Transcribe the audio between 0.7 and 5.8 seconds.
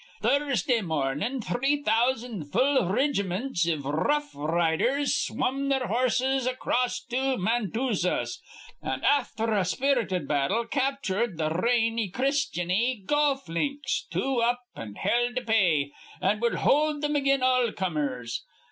mornin' three thousand full rigimints iv r rough r riders swum